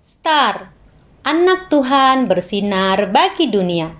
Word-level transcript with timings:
Star, 0.00 0.72
anak 1.28 1.68
Tuhan 1.68 2.24
bersinar 2.24 3.12
bagi 3.12 3.52
dunia. 3.52 3.92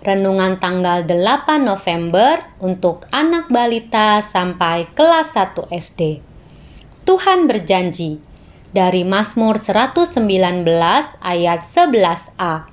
Renungan 0.00 0.56
tanggal 0.56 1.04
8 1.04 1.60
November 1.60 2.56
untuk 2.56 3.04
anak 3.12 3.52
balita 3.52 4.24
sampai 4.24 4.88
kelas 4.96 5.36
1 5.36 5.68
SD. 5.68 6.24
Tuhan 7.04 7.44
berjanji 7.44 8.16
dari 8.72 9.04
Mazmur 9.04 9.60
119 9.60 10.24
ayat 11.20 11.60
11a. 11.68 12.72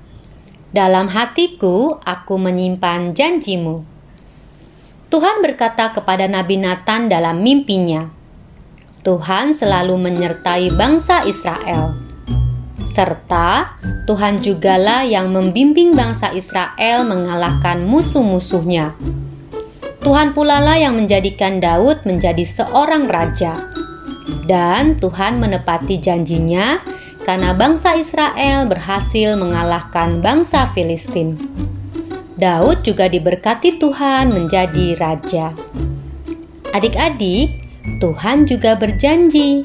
Dalam 0.72 1.12
hatiku 1.12 2.00
aku 2.00 2.40
menyimpan 2.40 3.12
janjimu. 3.12 3.84
Tuhan 5.12 5.44
berkata 5.44 5.92
kepada 5.92 6.32
Nabi 6.32 6.64
Nathan 6.64 7.12
dalam 7.12 7.44
mimpinya, 7.44 8.08
Tuhan 9.04 9.52
selalu 9.52 10.00
menyertai 10.00 10.72
bangsa 10.72 11.28
Israel. 11.28 12.03
Serta 12.94 13.74
Tuhan 14.06 14.46
jugalah 14.46 15.02
yang 15.02 15.34
membimbing 15.34 15.98
bangsa 15.98 16.30
Israel 16.30 17.02
mengalahkan 17.10 17.82
musuh-musuhnya. 17.90 18.94
Tuhan 20.06 20.38
pula 20.38 20.62
lah 20.62 20.78
yang 20.78 20.94
menjadikan 20.94 21.58
Daud 21.58 22.06
menjadi 22.06 22.46
seorang 22.46 23.10
raja. 23.10 23.58
Dan 24.46 25.02
Tuhan 25.02 25.42
menepati 25.42 25.98
janjinya 25.98 26.86
karena 27.26 27.58
bangsa 27.58 27.98
Israel 27.98 28.70
berhasil 28.70 29.42
mengalahkan 29.42 30.22
bangsa 30.22 30.70
Filistin. 30.70 31.40
Daud 32.38 32.86
juga 32.86 33.10
diberkati 33.10 33.82
Tuhan 33.82 34.36
menjadi 34.36 35.00
raja. 35.02 35.56
Adik-adik, 36.76 37.50
Tuhan 38.04 38.46
juga 38.46 38.78
berjanji. 38.78 39.64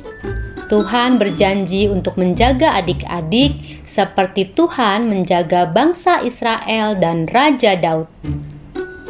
Tuhan 0.69 1.17
berjanji 1.17 1.89
untuk 1.89 2.21
menjaga 2.21 2.77
adik-adik 2.77 3.57
seperti 3.89 4.53
Tuhan 4.53 5.09
menjaga 5.09 5.65
bangsa 5.65 6.21
Israel 6.21 6.93
dan 7.01 7.25
Raja 7.25 7.73
Daud. 7.73 8.05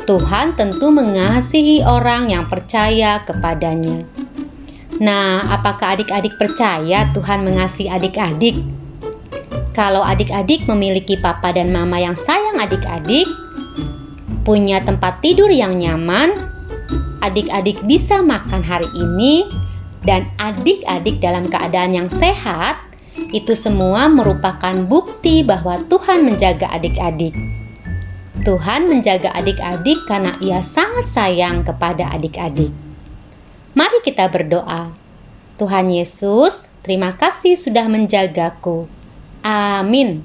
Tuhan 0.06 0.54
tentu 0.54 0.88
mengasihi 0.94 1.82
orang 1.82 2.30
yang 2.30 2.46
percaya 2.46 3.26
kepadanya. 3.26 4.06
Nah, 5.02 5.50
apakah 5.50 5.98
adik-adik 5.98 6.38
percaya 6.38 7.10
Tuhan 7.10 7.42
mengasihi 7.42 7.90
adik-adik? 7.90 8.56
Kalau 9.74 10.06
adik-adik 10.06 10.66
memiliki 10.70 11.18
papa 11.18 11.50
dan 11.50 11.74
mama 11.74 11.98
yang 11.98 12.14
sayang 12.14 12.58
adik-adik, 12.62 13.26
punya 14.46 14.78
tempat 14.82 15.20
tidur 15.20 15.50
yang 15.50 15.74
nyaman, 15.74 16.38
adik-adik 17.18 17.82
bisa 17.84 18.22
makan 18.24 18.62
hari 18.62 18.88
ini, 18.94 19.44
dan 20.08 20.24
adik-adik 20.40 21.20
dalam 21.20 21.52
keadaan 21.52 21.92
yang 21.92 22.08
sehat, 22.08 22.80
itu 23.28 23.52
semua 23.52 24.08
merupakan 24.08 24.72
bukti 24.88 25.44
bahwa 25.44 25.84
Tuhan 25.84 26.24
menjaga 26.24 26.72
adik-adik. 26.72 27.36
Tuhan 28.40 28.88
menjaga 28.88 29.36
adik-adik 29.36 30.08
karena 30.08 30.40
Ia 30.40 30.64
sangat 30.64 31.12
sayang 31.12 31.60
kepada 31.60 32.08
adik-adik. 32.16 32.72
Mari 33.76 34.00
kita 34.00 34.32
berdoa. 34.32 34.96
Tuhan 35.60 35.92
Yesus, 35.92 36.64
terima 36.80 37.12
kasih 37.12 37.58
sudah 37.60 37.84
menjagaku. 37.84 38.88
Amin. 39.44 40.24